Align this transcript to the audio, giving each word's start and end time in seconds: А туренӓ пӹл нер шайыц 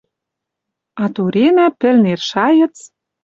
А 1.03 1.05
туренӓ 1.15 1.67
пӹл 1.79 1.97
нер 2.05 2.19
шайыц 2.29 2.75